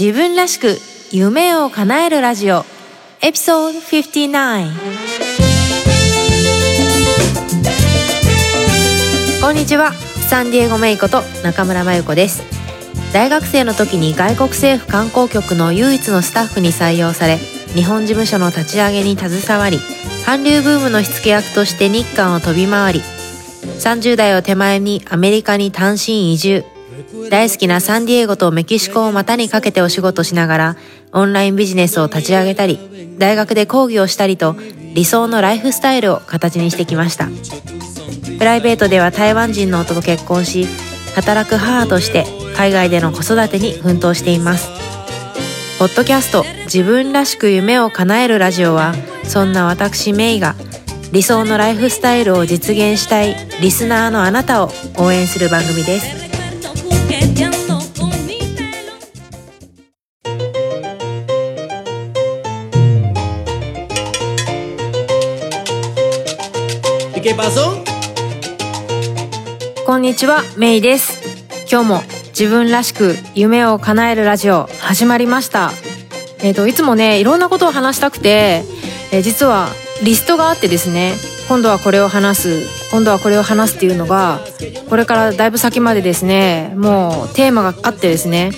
[0.00, 0.78] 自分らしく
[1.10, 2.64] 夢を叶えるラジオ。
[3.20, 4.70] エピソード59
[9.42, 9.92] こんにちは。
[10.30, 12.44] サンディエゴメイコと中村真由子です。
[13.12, 17.38] 大学生の時に外国政府観光局の唯一のスタッフに採用され
[17.74, 19.80] 日本事務所の立ち上げに携わり
[20.24, 26.77] 韓流ブームの火付け役として日韓を飛び回り30代を手前にアメリカに単身移住。
[27.30, 30.76] 大好きなサンディエゴとメキシコを股にかけてお仕事しながら
[31.12, 34.56] オンラインビジネスを立ち上げたり大学で講義をしたりと
[34.94, 37.28] 理想のライフスタイルを形にしてきました。
[38.38, 40.66] プライベートでは台湾人の夫と結婚し
[41.14, 42.24] 働く母として
[42.56, 44.68] 海外での子育てに奮闘しています。
[45.78, 50.54] ポッドキャスト自分らしく夢を叶えるラジオはそんな私メイが
[51.12, 56.27] 理想のライフスタイルを実現したいリスナーのあなたを応援する番組です。
[69.86, 71.20] こんにちはメイです。
[71.70, 72.00] 今日も
[72.30, 75.70] 自分らしく夢を叶えるラジオ始まりました。
[76.42, 78.64] えっ、ー、といつもねいろんなことを話したくて、
[79.12, 79.68] えー、実は
[80.02, 81.12] リストがあってですね
[81.48, 84.40] 今度はこれを話す今度はこれを話すっていうのが
[84.88, 88.50] これからだいぶ先までですねもうテーマがあってですね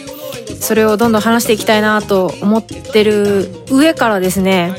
[0.58, 4.72] それをどんどん話していきたいなと思ってる上からですね、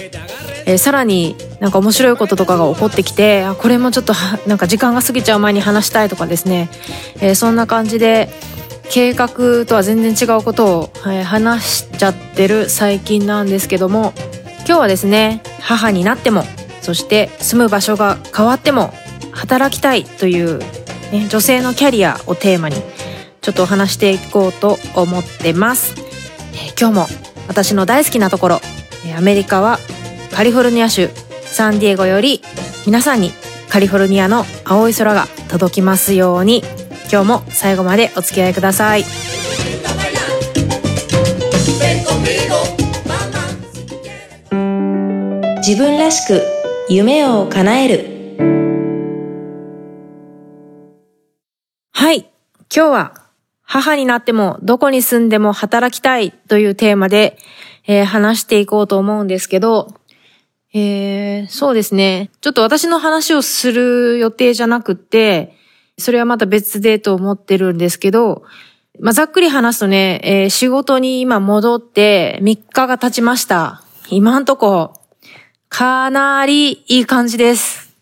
[0.66, 4.14] えー、さらになんか面白いこととかが起こってきてあこれもちょっと
[4.48, 6.70] なんか時間が過ぎちゃう前に話したいとかですね、
[7.22, 8.30] えー、そんな感じで
[8.90, 14.12] 計画とは全然違うことを、えー、話しちゃってる最近なんですけども
[14.66, 16.44] 今日はですね母になっても
[16.82, 18.92] そして住む場所が変わっても
[19.32, 20.58] 働きたいという、
[21.12, 22.78] ね、女性のキャリアをテーマに
[23.42, 25.94] ちょっとお話していこうと思ってます、
[26.54, 28.62] えー、今日も私の大好きなところ
[29.16, 29.78] アメリカは
[30.34, 31.31] カリフォルニア州。
[31.52, 32.42] サンディエゴより
[32.86, 33.32] 皆さんに
[33.70, 36.64] カリフォルニアの青い空が届きますように。
[37.12, 39.04] 今日も最後までお付き合いください。
[45.58, 46.42] 自分らしく
[46.88, 48.06] 夢を叶える。
[51.92, 52.20] はい。
[52.74, 53.14] 今日は
[53.62, 57.38] 母になってもどこに住んでも働きたいというテーマで、
[57.88, 59.94] えー、話していこうと思うんですけど
[60.74, 62.30] えー、そうですね。
[62.42, 65.56] ちょっと私の話をする予定じゃなくて、
[65.98, 68.44] それはまた別でと思ってるんですけど、
[69.00, 73.84] まあ、ざっくり話すとね、えー、仕事に今戻って3日が経ちました。
[74.10, 74.94] 今んとこ、
[75.70, 77.96] かなりいい感じです。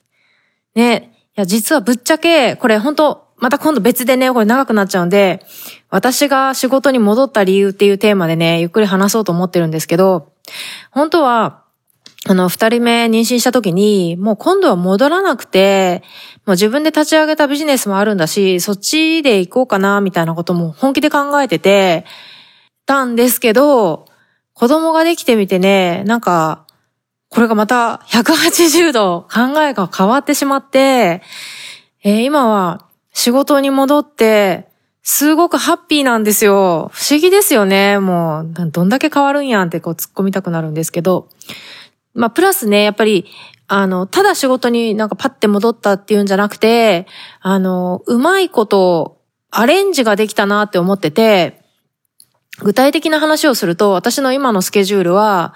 [0.76, 1.14] ね。
[1.38, 5.46] いや、実はぶっちゃけ、これ本当また今度別でね、これ長くなっちゃうんで、
[5.90, 10.34] 私が仕事に戻った理由っていうテーマでね、ゆっくり話そうと思ってるんですけど、
[10.92, 11.64] 本当は、
[12.28, 16.04] あの、二人目妊娠した時に、もう今度は戻らなくて、
[16.46, 22.06] もう自分で立ち上げたビジネスもあるんだし、そっちで行こうかな、みたいなことも本気で考えてて、
[22.86, 24.06] たんですけど、
[24.54, 26.66] 子供ができてみてね、なんか、
[27.30, 31.22] これがまた180度考えが変わってしまって、
[32.04, 34.68] えー、今は仕事に戻って、
[35.04, 36.92] すごくハッピーなんですよ。
[36.94, 38.00] 不思議ですよね。
[38.00, 41.30] もう、どんだけ変わるんやんってこう突っ込みたくなるんですけど。
[42.14, 43.26] まあ、プラスね、やっぱり、
[43.68, 47.08] あの、ただ仕事になんかパッて戻ったっていうんじゃなくて、
[47.40, 49.22] あの、うまいこと
[49.52, 51.62] アレンジができたなって思ってて、
[52.60, 55.54] 具体的な話をすると、私の今のスケジュールは、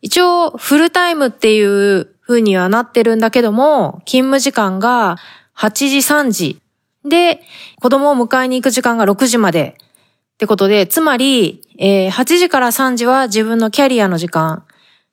[0.00, 5.18] 一応フルタイムっていう風にはなってるんだけども、勤務時間が
[5.56, 6.60] 8時3時。
[7.04, 7.42] で、
[7.80, 9.76] 子供を迎えに行く時間が6時まで。
[10.34, 14.64] ってことで、つまり、えー、8時から3時は自分のキャリアの時間。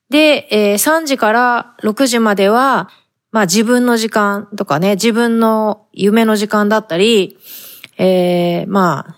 [0.09, 2.89] で、えー、3時から6時までは、
[3.31, 7.37] まあ自分の時間とかね、自分の夢の時間だったり、
[7.97, 9.15] えー、まあ、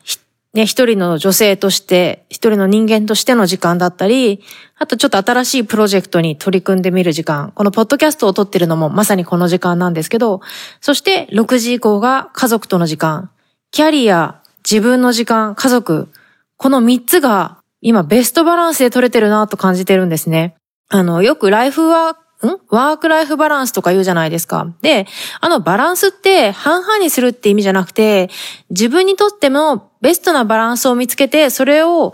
[0.53, 4.41] ね、一人の女性として、一人の人間としての時間だったり、
[4.79, 7.51] あとちょっと新しいプロジェクトに取り組んでみる時間。
[7.53, 10.41] このポッドキャストを撮ってるのもまさにこの時間なんですけど、
[10.81, 13.29] そして6時以降が家族との時間。
[13.71, 16.09] キャリア、自分の時間、家族。
[16.57, 20.55] この3つが今ベストバランスで取れてるなと感じてるんですね。
[20.89, 22.57] あの、よくライフワーク、ん？
[22.69, 24.73] ワークライフバランスとか言うじゃないですか。
[24.81, 25.07] で、
[25.41, 28.29] あのバランスって半々にするって意味じゃなくて、
[28.69, 32.13] 自分にとってもベストなバランスを見つけて、それを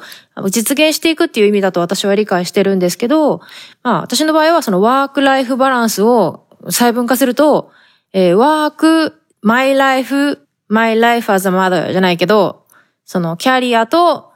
[0.50, 3.42] 実現していくっていう意味だと私は理解してるんですけど、
[3.84, 7.70] まあ私の場合はそのワークライフバランスを細分化すると、
[8.12, 12.66] えー、ワーク、マイライフ、マイライフ as a mother じゃないけど、
[13.06, 14.32] そのキャリアと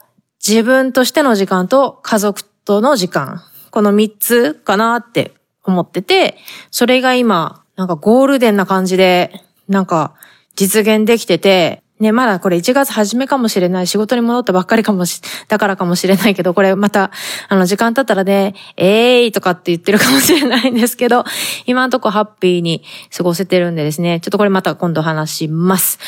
[0.47, 3.41] 自分としての時間と家族との時間。
[3.71, 5.33] この3つかなって
[5.63, 6.37] 思ってて、
[6.71, 10.15] それが今、なんかゴールデンな感じで、なんか
[10.55, 13.87] 実現できてて、ね、まだこれ1月初めかもしれない。
[13.87, 17.11] 仕事に戻ったばっかりかもし、だからかもしれないけど、これまた、
[17.49, 21.25] あの、時間経ったらね、えーいとかって言ってるかもしれないんですけど、
[21.65, 22.83] 今んとこハッピーに
[23.15, 25.99] 過ごせてるんでですね、ちょっとこれまた今度話します。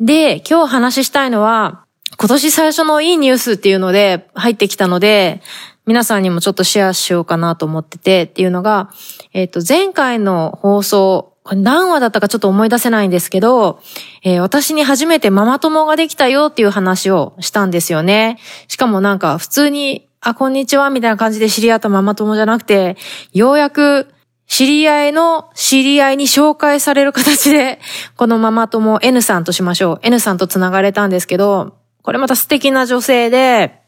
[0.00, 1.84] で、今日話したいのは、
[2.18, 5.42] 今年最初のいいニュースっていうので入ってきたので、
[5.86, 8.90] 皆さんにもちょっとシェアしようかなと思っててっていうのが、
[9.32, 13.78] えっ、ー、と、前回の放送、これ何話だったかちょっと思い出せないんですけど、
[14.24, 18.38] えー、私に初めてママ友ができたよっていう話をしたんですよね。
[18.66, 22.96] しかもなんか普通に、あ、こんにちはみたいな感じで知り合ったママ友じゃなくて、
[23.32, 24.08] ようやく
[24.48, 27.78] 知り合いの知り合いに紹介される形で、
[28.16, 29.98] このママ友 N さんとしましょう。
[30.02, 33.85] N さんと繋がれたんですけど、これまた素敵な女性で、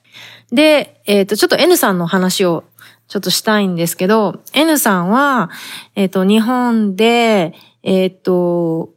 [0.53, 2.65] で、えっ、ー、と、ちょっと N さんの話を
[3.09, 5.51] ちょっとしたいんですけど、N さんは、
[5.95, 8.91] えっ、ー、と、日本で、えっ、ー、と、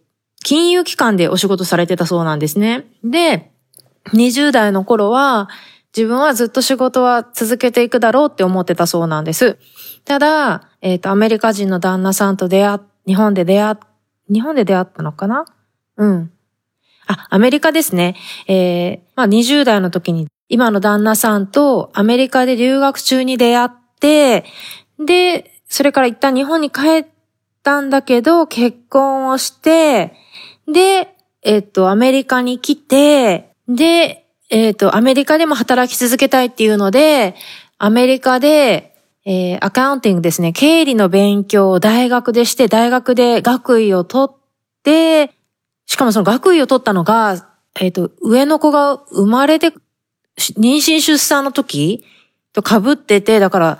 [0.44, 2.86] 金融機関でお仕事されてたそうなんですね。
[3.04, 3.52] で、
[4.14, 5.50] 20代の頃は、
[5.96, 9.58] 自分はずっと仕事は続けていくだろうって思ってたそうなんです。
[10.06, 13.76] ただ、えっ、と、アメリカ人の旦那さんと出会っ、日本で出会っ、
[14.32, 15.46] 日本で出会ったのかな？
[15.98, 16.32] うん。
[17.08, 18.16] あ、アメリカですね。
[18.48, 23.70] えー、まあ20代の時に今の旦那さんとアメリカで留学中に出会っ
[24.02, 24.44] て、
[25.00, 27.06] で、それから一旦日本に帰っ
[27.64, 30.14] たんだけど、結婚をして、
[30.68, 37.34] で、えっと、アメリカに来て、で、えっと、アメリカでも働き続けたいっていうので、
[37.78, 38.94] アメリカで、
[39.24, 44.38] えー、アカウンティングですね、経理の勉強を大学でして、大学で学位を取っ
[44.84, 45.32] て、
[45.86, 47.48] しかもその学位を取ったのが、
[47.80, 49.74] えっ、と、上の子が生まれて
[50.38, 52.06] 妊娠出産の時
[52.54, 53.78] と被ってて、だから、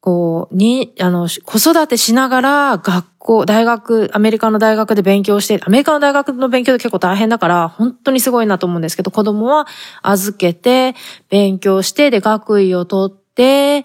[0.00, 9.68] こう、に、あの、子育てしながら学校、大学、アメリカの大学で勉強して、アメリカの大学の勉強って結構大変だから、本当にすごいなと思うんですけど、子供は
[10.02, 10.96] 預けて、
[11.28, 13.84] 勉強して、で、学位を取って、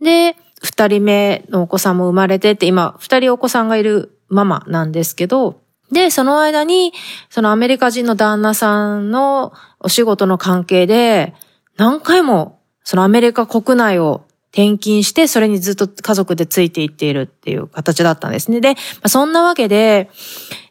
[0.00, 5.60] で、二人目のお子さんも生まれてって、今、二人お子さんがいるママなんですけど、
[5.92, 6.94] で、その間に、
[7.28, 11.34] そのアメリカ人の旦那さんのお仕事の関係で、
[11.76, 18.60] 何回もそのアメリカ国内を転勤して、それにずっと家族でついていっているっていう形だったんですね。
[18.60, 20.10] で、まあ、そんなわけで、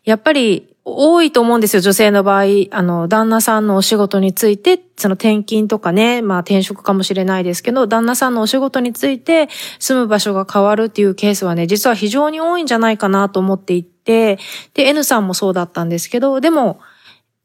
[0.04, 2.44] やっぱり多いと思うんですよ、女性の場合。
[2.72, 9.48] あの、旦那さんのお仕事について、その転勤とかね、まあ転職かもしれないですけど、旦那さんのお仕事について
[9.80, 14.40] 住む場所が変わるっていうケースはね、実は非常に多いんじゃないかなと思っていて、
[14.74, 16.80] で、N さんもそうだったんですけど、でも、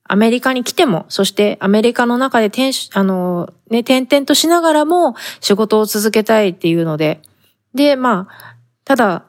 [0.07, 7.23] アメリカに来ても、そしてアメリカの中で転あの、ね、転々としながらも仕事を続けたいっていうので、
[7.75, 9.25] で、まあ、ただ、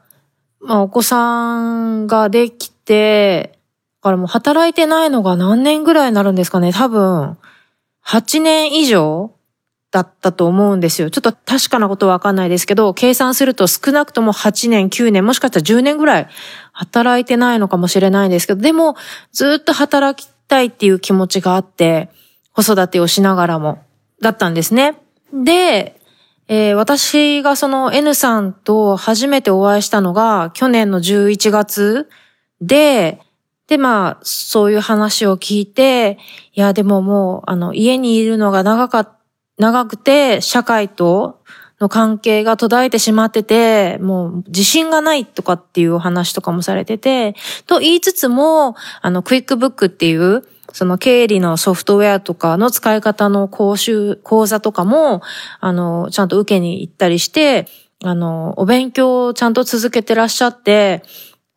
[0.59, 3.57] まあ、お子さんができて、
[4.01, 7.37] だからもう働いてないのが何年ぐらいになるんですかね多分、
[8.05, 9.31] 8年以上
[9.91, 11.09] だったと思うんですよ。
[11.09, 16.27] ちょっと確かなことはわかんないですけど、計算すると少なくとも8年、9年、もしかしたら10年ぐらい
[16.73, 18.97] 働いてないのかもしれないんですけど、でも
[19.31, 22.09] ずっと働きたいっていう気持ちがあって、
[22.53, 23.83] 子育てをしながらも、
[24.21, 24.97] だったんですね。
[25.33, 25.99] で、
[26.47, 32.09] えー、私がその N さんと初めてお会いしたのが去年の11月
[32.61, 33.19] で、
[33.67, 36.19] で、まあ、そういう話を聞いて、
[36.53, 39.15] いや、でももう、あの、家にいるのが長か、
[39.57, 41.41] 長くて、社会と
[41.79, 47.35] の関係が途絶えてしまってて、もう自信がないとかっていうお話とかもされてて、
[47.67, 55.21] と言いつつも、あの、クイックブックっていう、その経理のソフトウェアとかの使い方の講習、講座とかも、
[55.59, 57.67] あの、ちゃんと受けに行ったりして、
[58.03, 61.03] あの、お勉強をちゃんと続けてらっしゃって、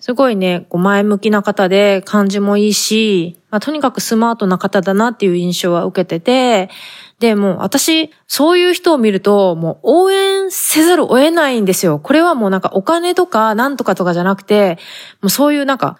[0.00, 6.70] すごいね、こう前向きな方で感じもいいし、まあ、とにかくスマートな方だなっていう印象は受けてて、
[7.18, 11.98] で、もう私、そういう人を見ると、もう応援せざるを得ないんですよ。
[11.98, 14.78] これはもうなんかお金とかなんとかとかじゃなくて、
[15.20, 15.98] もうそういうなんか、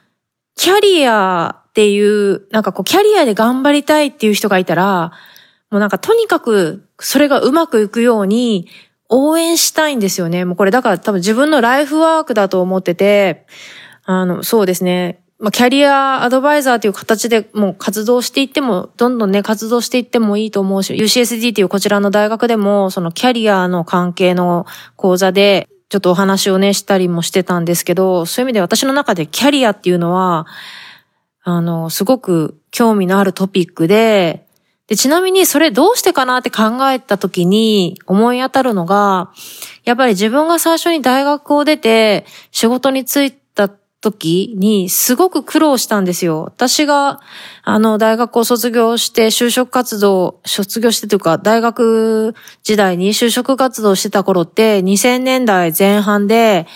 [0.56, 5.12] キャリアっていう、なんかこうキャリアで頑張りたいっていう人がいたら、
[5.70, 8.68] もうなんかとにかくそれがうまくいくように
[9.08, 10.44] 応援したいんですよね。
[10.44, 13.46] もうこれだから多分自分のライフワークだと思ってて、
[14.04, 15.20] あの、そうですね。
[15.40, 24.66] まあ、キャリアアドバイザーという形でもう活動していっても、どんどんね、活動していってもいいと思うし、UCSD というこちらの大学でも、そのキャリアの関係の
[24.97, 30.47] 講座で、ちょっとお話をね、したりもしてたんですけど、そういう意味で私の中でキャリアっていうのは、
[31.45, 34.45] あの、すごく興味のあるトピックで、
[34.88, 39.30] で、ちなみにそれどうしてかなって考えた時に思い当たるのが、
[39.85, 43.38] やっぱり自分が最初に大学を出て仕事に就いた
[44.00, 46.45] 時にすごく苦労したんですよ。
[46.45, 47.21] 私が、
[47.64, 56.67] あの、大学を卒業して就職活動、卒業してというか、大学時代に就職活動してた頃って2000年代前半で、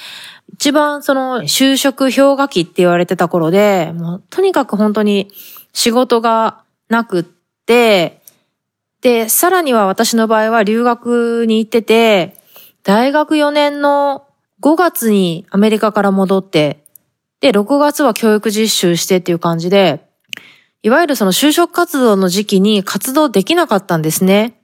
[0.55, 5.31] 一番その就職氷河期って言われてた頃で、もうとにかく本当に
[5.73, 7.25] 仕事がなくっ
[7.67, 8.21] て、
[9.01, 12.37] で、さらには私の場合は留学に行ってて、
[12.83, 14.27] 大学4年の
[14.61, 16.83] 5月にアメリカから戻って、
[17.43, 20.07] で、6月は教育実習してっていう感じで、
[20.83, 24.61] いわゆるその就職活動の時期に活動できなかったんですね。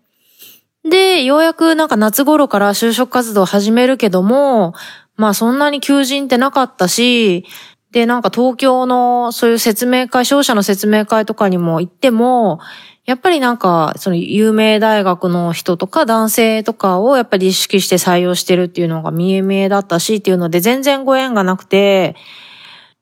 [0.89, 4.75] で、ようやくなんか夏頃から就職活動を始めるけども、
[5.17, 7.45] まあそんなに求人ってなかったし、
[7.91, 12.61] で、なんか東京のそういう説明会、商社の説明会とかにも行っても、
[13.07, 22.15] やっぱりなんか、その有名大学の人とか男性とかをやっぱり意識して採用してるっていうのが見え見えだったしっていうので全然ご縁がなくて、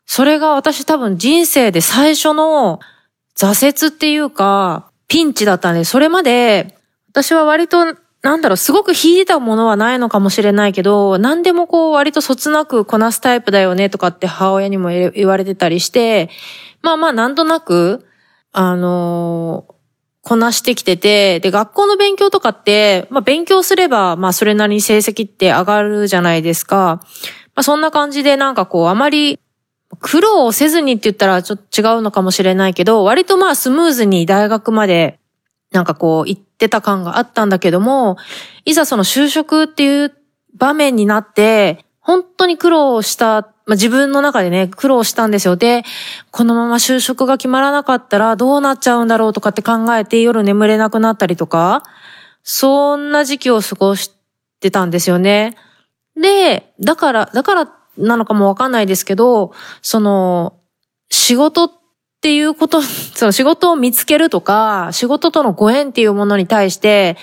[0.06, 2.80] それが私多分人生で最初の
[3.36, 6.78] 挫折っていうか、ピンチだったんで、それまで
[7.10, 16.28] 私は割となんだろう、すごく引いてたものはないのかもしれないけど、何でもこう割とそつなくこなすタイプだよねとかって母親にも言われてたりして、
[16.82, 18.06] まあまあなんとなく、
[18.52, 19.76] あのー
[20.22, 27.00] こなしてきてて、で、学校の勉強とかって、まあ勉強すれば、まあそれなりに成績って上がるじゃないですか。
[27.54, 29.38] まあそんな感じでなんかこう、あまり
[30.00, 35.18] 苦労をせずにって言ったらちょっと違うのかもしれないけど、割とまあスムーズに大学まで
[35.72, 38.16] なんかこう行ってた感があったんだけども、
[38.64, 40.12] いざその就職っていう
[40.54, 45.56] 場面になって、本当に苦労したまあ、自分の中でね、苦労したんですよ。
[45.56, 45.82] で、
[46.30, 51.82] このまま就職が決まらなかったらどうなっちゃうんだろうとかって考えて夜眠れなくなったりとか、
[52.44, 54.12] そんな時期を過ごし
[54.60, 55.56] てたんですよね。
[56.14, 57.66] で、だから、だから
[57.98, 60.54] なのかもわかんないですけど、その、
[61.10, 61.70] 仕事っ
[62.20, 67.16] ていうこと、 その仕事を見つけるとか、仕事とのご縁っていうものに対して、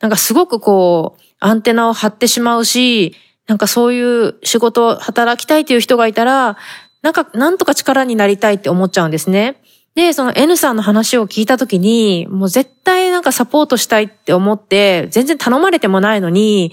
[0.00, 6.56] なんかすごくこう、アンテナを張ってしまうし、なんかそういう仕事、働きたいっていう人がいたら、
[7.02, 9.60] なんか、なんとか力になりたいって思っちゃうんですね。
[9.94, 16.72] で、その N さんの話を聞いたときに、もう絶対なんかサポートしたいって思って、全然頼まれてもないのに、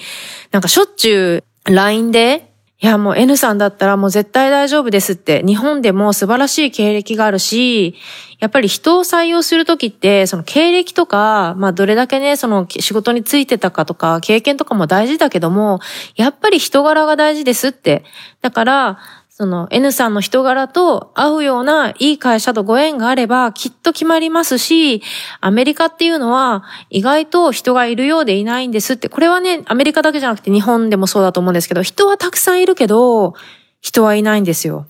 [0.52, 2.49] なんかしょっちゅう LINE で、
[2.82, 7.94] いやもう N さんだったらもう絶対大丈夫ですって、日本でも素晴らしい経歴があるし、
[8.40, 15.82] やっぱり人を採用するときって、その経歴とか、まあどれだけね、その仕事についてたかとか、経験とかも大事だけども、
[16.16, 18.06] やっぱり人柄が大事ですって。
[18.42, 19.00] だから、
[19.42, 25.02] その N さんの人柄と合うようないい会社とご縁があればきっと決まりますし、
[25.40, 33.34] アメリカっていうのは意外と人がいるようでいないんですって、これはね、アメリカだけじゃなくて日本でもそうだと思うんですけど、人はたくさんいるけど、
[33.80, 34.88] 人はいないんですよ。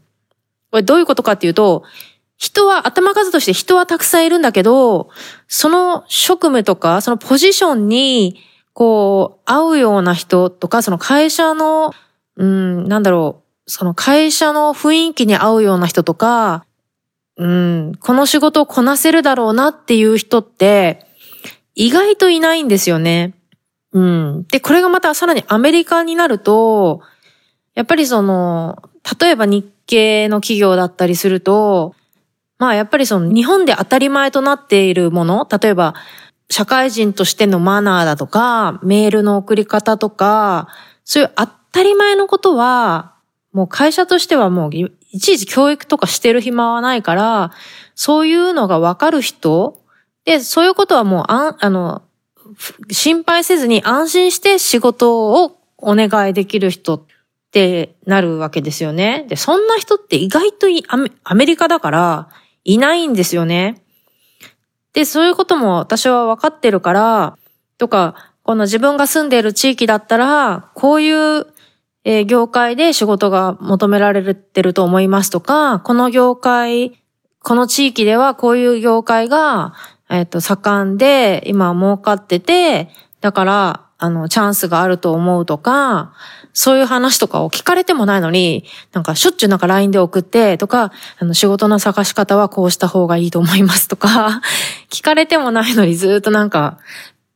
[0.72, 1.84] これどういうことかっていうと、
[2.36, 5.12] 人は、頭数として人はたくさんいるんだけど、
[5.48, 8.42] その職務とか、そのポジションに、
[8.74, 11.94] こう、合うような人とか、その会社の、
[12.36, 16.66] うん、なんだろう、その会社の雰囲気に合うような人とか、
[17.38, 21.06] うん、この仕事をこなせるだろうなっていう人って、
[21.76, 23.36] 意外といないんですよね。
[23.94, 24.46] うん。
[24.52, 27.02] で、これがまたさらにアメリカになると、
[27.76, 28.82] やっぱりその、
[29.22, 31.94] 例えば日系の企業だったりすると、
[32.58, 35.94] まあやっぱりその日本で当たり前となっているもの、例えば
[36.50, 40.70] 社会人としてのマナーだとか、メールの送り方とか、
[41.06, 43.19] そういう当たり前のことは、
[43.52, 44.90] もう会社としてはもうい
[45.20, 47.52] ちいち教育とかしてる暇はないから、
[47.96, 49.82] そういうのがわかる人
[50.26, 52.04] で、そういうことはもうああの、
[52.92, 57.02] 心配せずに安心して仕事をお願いできる人っ
[57.52, 59.26] てなるわけですよね。
[59.28, 60.68] で、そんな人って意外と
[61.24, 62.30] アメリカだから
[62.64, 63.82] いないんですよね。
[64.94, 67.38] で、そういうことも私は分かってるから、
[67.78, 71.48] とか、この自分が住んでいる地域だったら、こういう
[72.04, 77.04] えー、業界で仕事が求められてると思いますとか、この業界、
[77.44, 79.74] この地域ではこういう業界が、
[80.10, 82.90] えっ、ー、と、盛んで、今儲かってて、
[83.22, 86.14] だから、あの、チャンスがあると思うとか、
[86.54, 94.42] そういう話とかを聞かれてもないのに、なんかしょっちゅうなんか LINE で送ってとか、あの仕事の探し方はこうした方がいいと思いますとか、
[94.90, 96.78] 聞かれてもないのにずっとなんか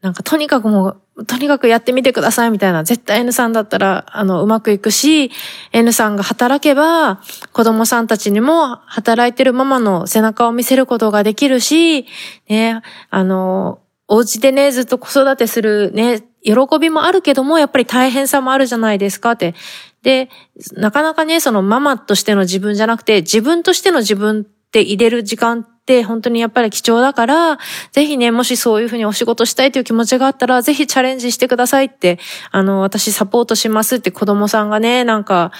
[0.03, 5.31] なんかとにかくもう、とにかくやってみてくださいみたいな、絶対 N さんだったら、あの、うまくいくし、
[5.71, 7.21] N さんが働けば、
[7.53, 12.05] 子供さんたちにも働いてるママの背中を見せることができるし、
[12.49, 12.81] ね、
[13.11, 13.79] あの、
[14.09, 19.55] お家でね、ずっと子育てするね、喜びもあるけども、やっぱり大変さもあるじゃないですかって。
[20.01, 20.29] で、
[20.73, 27.57] なかなかね、そのママとしての自分じゃなくて、自分としての自分って入れる時間って本当にやっぱり貴重だから、
[27.91, 32.19] ぜひね、もしそういうふうにお仕事したいという気持ちがあったら、ぜひチャレンジしてくださいって、
[32.51, 35.51] あの、私サポートしますって子供さんがね、なんか、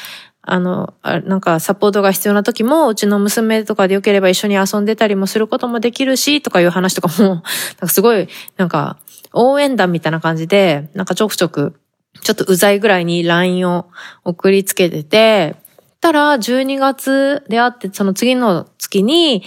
[0.42, 7.44] あの、なんかサポートが必要な時も、うちの娘とかでよければ一緒に遊んでたりもすることもできるし、とかいう話とかも、 なん
[7.80, 8.98] かすごい、なんか、
[9.34, 11.74] 応援団みたいな感じで、なんかちょくちょく、
[12.22, 13.88] ちょっとうざいぐらいに LINE を
[14.24, 15.58] 送りつけてて、
[16.00, 19.44] たら、12月であって、その次の月に、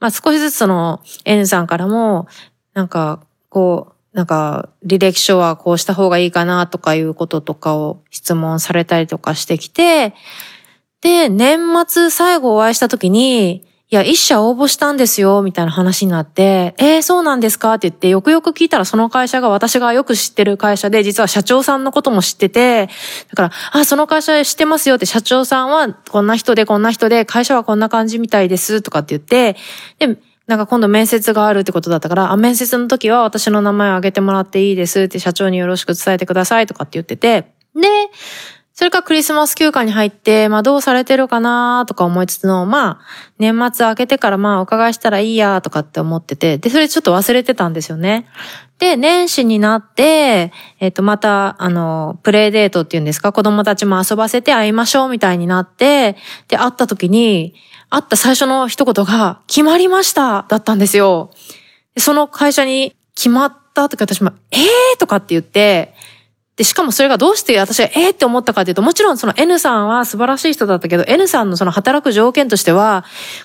[0.00, 2.28] まあ少しずつその N さんからも、
[2.74, 10.14] なんか、こう、なんか、履歴書はこうした方がいいかなとかいうこととかを質問されたりとかしてきて、
[11.00, 17.72] で、年末最後お会いした時に、いや、一社応募したんですよ、みたいな話になって、えー、そうなんですか？
[17.72, 22.90] って言って、よくよく聞いたらその会社が私がよく知ってる会社で、実は社長さんのことも知ってて、
[23.30, 29.58] だから、あ、その会社知ってますよって、社長さんはこんな人でこんな人で、会社はこんな感じみたいです、とかって言って、
[29.98, 37.88] で、なんか今度面接があるってことだったから、あ、面接の時は私の名前を挙げてもらっていいですって社長によろしく伝えてくださいとかって言ってて、で、
[38.78, 43.00] それからクリスマス休暇に入って、まあどうされてるかなとか思いつつの、まあ
[43.40, 48.28] 年末明けてからまあお伺いしたらいいやとかって思ってて、で、それちょっと忘れてたんですよね。
[48.78, 56.16] で、年始になって、えっ、と、また、あの、プレイデートっていうんですか、子供たちも遊ばせて会いましょうみたいになって、
[56.46, 57.56] で、会った時に、
[57.90, 61.32] 会った最初の一言が、決まりましただったんですよ。
[61.96, 65.96] その会社に決まった時私も、えーとかって言って、
[66.58, 73.04] で、しかもそれがどうして私がえーって思ったかというと、もちろんその N さんは素晴らしい人だったけど、N さんのその働く条件としては、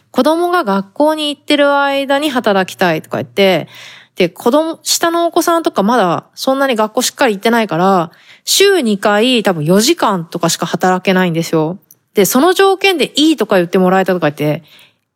[0.09, 3.67] 子供が学校に行ってる間に働きたいとか言って、
[4.15, 8.09] で、子供、下のお子さんとかまだそんなに学校しっかり行ってないから、
[8.45, 11.77] 週2回多分4時間とかしか働けないんですよ。
[12.15, 14.63] で、その条件でいいとか言ってもらえたとか言って、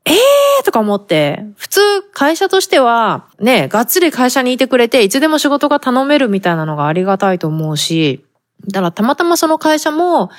[0.08, 8.26] ええーとか思って、普通会社としては、ね、がっつり会社にいてくれて、いつでも仕事が頼めるみたいなのがありがたいと思うし、
[8.68, 10.32] だからたまたまその会社も、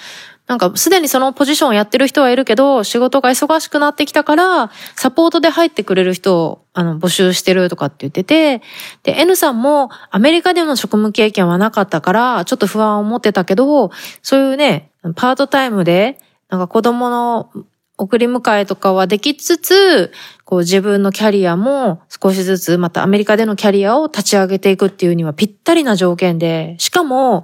[0.46, 8.62] なんかすでにそのポジションをやってる人はいるけど、仕事が忙しくなってきたから、サポートで入ってくれる人をあの募集してるとかって言ってて、
[9.02, 13.90] で、N さんもアメリカでの職務経験はなかったから、ちょっと不安を持ってたけど、
[14.22, 17.50] そういうね、パートタイムで、なんか子供の
[17.98, 20.12] 送り迎えとかはできつつ、
[20.44, 27.42] こう自分のキャリアも少しずつまたアメリカでのキャリアを立ち上げていくっていうにはぴったりな条件で、しかも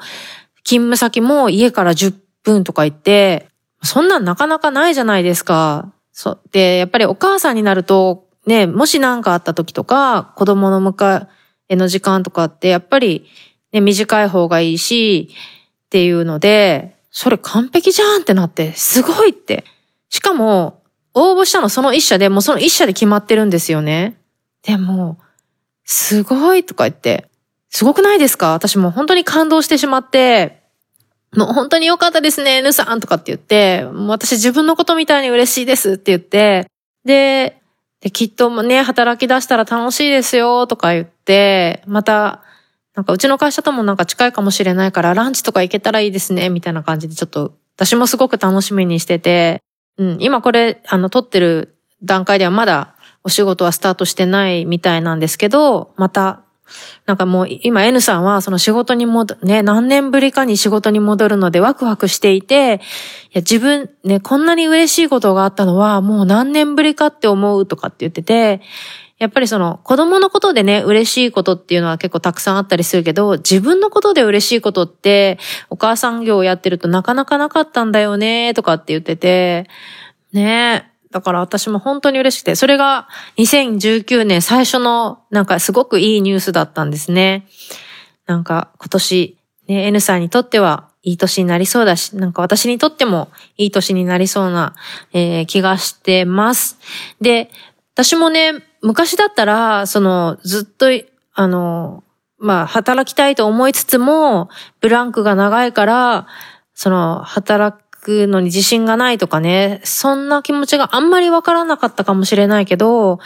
[0.64, 2.14] 勤務先も家から10
[2.44, 3.48] 分とか行って、
[3.82, 5.92] そんなんなかなかないじゃないですか。
[6.12, 6.40] そう。
[6.52, 11.26] で、やっぱりお母さんになると、ね、もし何かあった時とか、子供の迎
[11.68, 13.26] えの時間とかって、やっぱり、
[13.72, 15.30] ね、短い方がいいし、
[15.86, 19.64] っていうので、それ完璧じゃんってなって、すごいって。
[20.14, 20.80] しかも、
[21.12, 24.16] 応募したのその一社で、もうその一社で決まってるんですよね。
[24.62, 25.18] でも、
[25.84, 27.28] すごいとか言って、
[27.68, 28.52] すごくないですか？
[28.52, 30.62] 私も本当に感動してしまって、
[31.36, 36.70] もう本当に良かったですね、N さんとかって言って、もう私自分のことみたいに嬉しいですって言って、
[37.04, 37.60] で、
[38.00, 42.44] できっとね、働き出したら楽しいですよとか言って、また、
[42.94, 49.60] なんかうちの会社ともなんか近いかもしれないからランチとか行けたらいいですね、みたいな感じでちょっと私もすごく楽しみにしてて、
[49.98, 56.40] うん、今これ、あの、撮ってる段階ではまだお仕事はスタートしてないみたいなんですけど、また、
[57.06, 62.80] なんかもう今 N さんはその仕事に戻、ね、何年ぶりかに仕事に戻るのでワクワクしていて、
[63.34, 68.62] いや自分ね、こんなに嬉しいことがあったのはもう何年ぶりかって思うとかって言ってて、
[69.18, 75.38] やっぱりその子供のことでね、嬉しいことっていうのは結構たくさんあったりするけど、自分のことで嬉しいことって
[75.70, 79.68] お母さん業をやってるとなかなかなかったんだよね、とかって言ってて、
[80.32, 87.46] ねだから私も本当に嬉しくて、それが2019年最初のなんかすごくいいニュースだったんですね。
[88.26, 94.74] なんか今年、ね、N さんにとってはいい年になりそうだし、なんか私にとってもいい年になりそうな、
[95.12, 96.78] えー、気がしてます。
[97.20, 97.48] で、
[97.94, 100.88] 私もね、昔だったら、その、ずっと、
[101.32, 102.04] あの、
[102.38, 104.50] まあ、働きたいと思いつつも、
[104.82, 106.26] ブランクが長いから、
[106.74, 113.20] その、働くのに自信がないとかね、そんな気持ちがあんまりわからなかったかもしれないけど、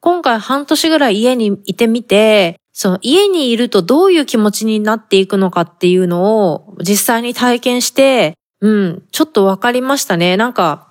[0.00, 10.36] 今回半年ぐらい家にいてみて、その家にいるとどういう気持ちになっていくのかっていうのを実際に体験して、うん、ちょっとわかりましたね。
[10.36, 10.88] なんか、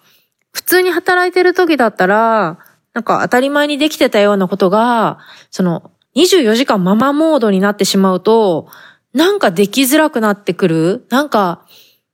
[0.54, 2.60] 普通に働いてる時だったら、
[2.94, 5.20] なんか当たり前にできてたようなことが、
[5.52, 8.68] その24時間ママモードになってしまうと、
[9.14, 11.06] なんかできづらくなってくる。
[11.10, 11.66] なんか、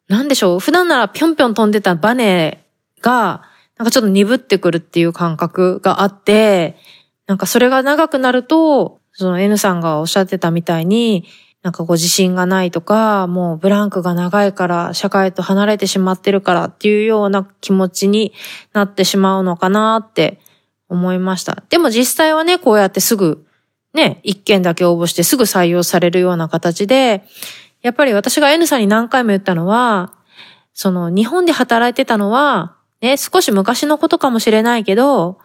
[0.08, 0.60] なんでしょう。
[0.60, 2.66] 普段ならぴょんぴょん飛んでたバネ
[3.02, 3.44] が、
[3.78, 6.78] なんかちょっと鈍ってくるっていう感覚があって、
[7.28, 11.26] なんかそれが長くなると、その N さんがおっしゃってたみたいに、
[11.62, 18.34] なんかこう自信がないとか、もうブランクが長いから社会と離れてしまってるからっていうような気持ちに
[18.72, 20.40] なってしまうのかなって
[20.90, 21.64] 思いました。
[21.70, 23.46] でも実際はね、こうやってすぐ
[23.94, 27.24] ね、一件だけ応募してすぐ採用されるような形で、
[27.82, 30.14] やっぱり私が N さんに何回も言ったのは、
[30.74, 35.40] その日本で働いてたのは、ね、少し昔のことかもしれないけど、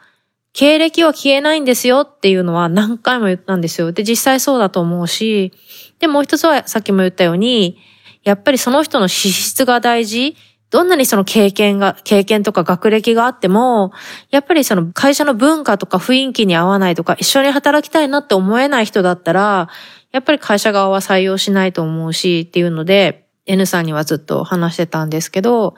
[0.52, 3.92] 経歴は消えないんですよっていうのは何回も言ったんですよ。
[3.92, 5.52] で、実際そうだと思うし、
[5.98, 7.78] で、もう一つはさっきも言ったように、
[8.22, 10.37] やっぱりその人の資質が大事。
[10.70, 13.92] どんなにその経験が、経験とか学歴があっても、
[14.31, 19.68] やっぱりその会社の文化とか雰囲気に合わないとか、一緒に働きたいなって思えない人だったら、
[20.11, 25.74] やっぱり会社側は採用しないと思うし、っていうので、N さんにはずっと話してたんですけど、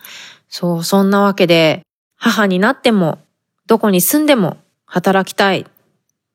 [0.49, 1.83] そう、そんなわけで、
[2.17, 3.19] 母になっても、
[3.67, 5.67] どこに住んでも働きたい。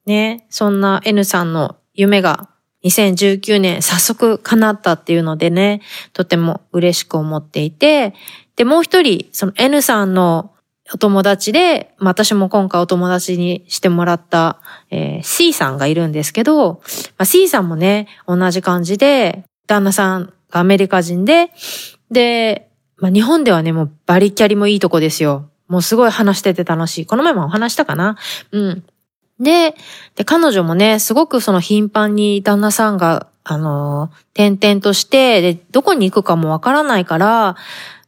[0.05, 0.45] ね。
[0.49, 2.49] そんな N さんの夢が
[2.83, 5.81] 2019年早速叶ったっていうのでね、
[6.13, 8.13] とても嬉しく思っていて、
[8.55, 10.51] で、もう一人、その N さんの
[10.93, 16.81] お友達で、私も今回お友達にしてもらった、えー、C さんがいるんですけど、
[17.17, 21.51] まあ、C さんもね、同じ感じで、旦那さんがアメリカ人で、
[22.09, 22.67] で、
[22.97, 25.49] まあ、日本ではね、もうバリキャリもいいとこですよ。
[25.67, 27.05] もうすごい話してて楽しい。
[27.05, 28.17] この前もお話したかな？
[28.51, 28.83] うん。
[29.41, 29.75] で、
[30.15, 37.55] で、彼女もね、すごくその頻繁に旦那さんが、あの転々として、で、どこに行くかもわからないから、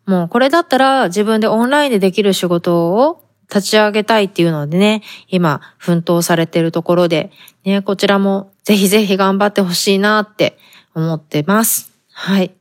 [0.05, 7.31] もうこれだったら自分でオンラインでできる仕事を立ち上げたいっていうのでね、今、奮闘されてるところで、
[7.65, 10.57] ね、こちらもぜひぜひ頑張ってほしいなって
[10.93, 11.91] 思ってます。
[12.11, 12.51] はい。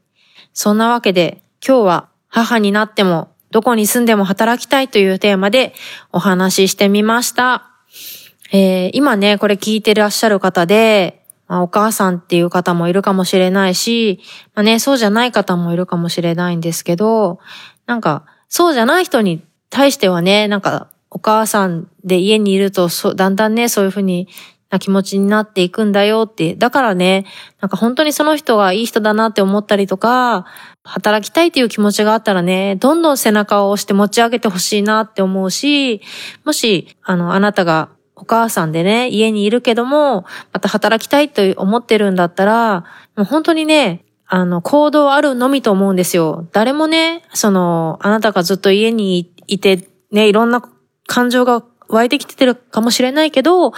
[0.55, 5.75] そんなわけで、今日は母になってもどこに住んでも働きたいというテーマで
[6.11, 7.72] お話ししてみました。
[8.55, 14.21] えー、今ね、これ聞いてらっしゃる方で、まあ、お母さんっていう方もいるかもしれないし、
[14.55, 17.41] まあね、そうじゃない方もいるかもしれないんですけど、
[17.87, 24.29] なんか、そうじゃない人に対してはね、なんか、お母さんで家にいると、そだんだんね、そういうふうに
[24.71, 26.55] な気持ちになっていくんだよって。
[26.55, 27.27] だからね、
[27.61, 30.47] なんか本当にその人がいい人だなって思ったりとか、
[30.85, 36.01] 働きたいっていう気持ちがあったらね、どんどん背中を押して持ち上げてほしいなって思うし、
[36.45, 42.85] もし、あの、あなたがお母さんでね、家にいるけども、また働きたいと思ってるんだったら、
[43.17, 46.47] もう本当にね、あの、行動あるのみと思うんですよ。
[46.53, 50.63] 誰もね、その、あなたがずっと家にいて、ね、いろんな
[51.07, 53.73] 感情が湧いてきてるかもしれないけど、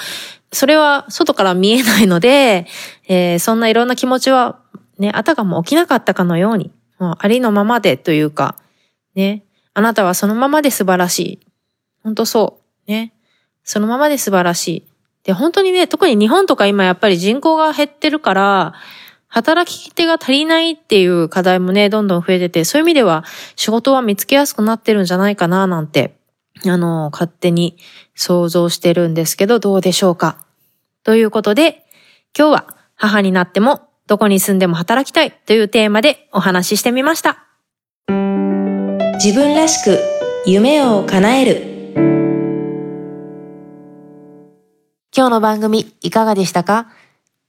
[0.52, 2.66] それは外から見えないので、
[3.08, 4.60] えー、そんないろんな気持ちは、
[4.98, 8.56] ね、あたかも起きなかったかのように、もうありのままでというか、
[9.14, 9.44] ね、
[9.74, 11.40] あなたはそのままで素晴らしい。
[12.04, 12.90] 本当そう。
[12.90, 13.13] ね。
[13.64, 14.82] そのままで素晴らしい。
[15.24, 18.74] で、本当にね、特に日本とか今やっぱり人口が減ってるから、
[19.26, 23.24] 働き手が足りないっていう課題もね、どんどん増えてて、そういう意味では
[23.56, 26.14] 仕事は見つけやすくなってるんじゃないかな、なんて、
[26.64, 27.76] あの、勝手に
[28.14, 30.44] 想像してるんですけど、どうでしょうか。
[31.02, 31.84] ということで、
[32.38, 37.38] 今日は母になってもどこに住んでも働きたいというテーマでお話ししてみました。
[39.14, 39.98] 自分らしく
[40.46, 41.73] 夢を叶える。
[45.16, 46.88] 今日の番組いかがでしたか？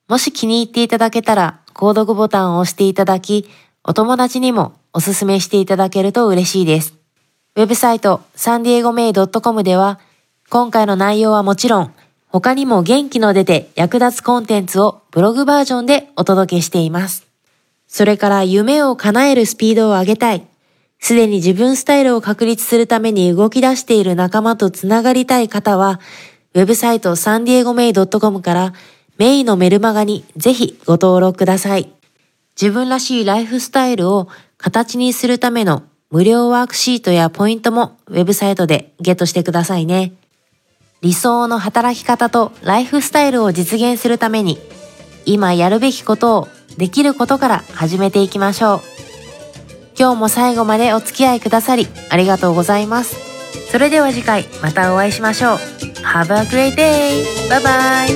[0.07, 3.49] もし気に入っていただけたら、購読ボタンを押していただき、
[3.83, 6.93] お友達にもおすすめしていただけると嬉しいです。
[7.55, 9.99] ウェブサイトサンディエゴメイドットコムでは、
[10.51, 11.93] 今回の内容はもちろん、
[12.27, 17.25] 他にも元気の出て役立つコンテンツをブログバージョンでお届けしています。
[17.87, 20.45] それから夢を叶えるスピードを上げたい。
[20.99, 25.99] すでに自分スタイルを確立するために動き出している仲間とつながりたい方は、
[26.55, 28.73] ウェブサイトサンディエゴメイドットコムから
[29.17, 31.91] メイのメルマガにぜひご登録ください。
[32.59, 40.13] 自分らしいライフスタイルを形にするための無料ワークシートやポイントもウェブサイトでゲットしてくださいね。
[41.01, 44.57] 理想の働き方とライフスタイルを実現するために、
[45.25, 48.81] 今やるべきことをできることから始めていきましょう。
[49.99, 53.34] 今日も最後までお付き合いくださりありがとうございます。
[53.71, 55.57] それでは次回またお会いしましょう。
[56.05, 57.23] Have a great day!
[57.49, 58.09] バイバイ